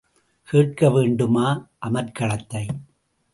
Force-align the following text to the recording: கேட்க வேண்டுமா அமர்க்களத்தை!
கேட்க 0.47 0.89
வேண்டுமா 0.89 1.45
அமர்க்களத்தை! 1.85 2.63